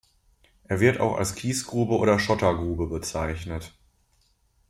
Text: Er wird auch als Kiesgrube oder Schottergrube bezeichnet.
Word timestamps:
Er 0.63 0.79
wird 0.79 0.99
auch 0.99 1.15
als 1.17 1.35
Kiesgrube 1.35 1.95
oder 1.95 2.17
Schottergrube 2.17 2.87
bezeichnet. 2.87 3.75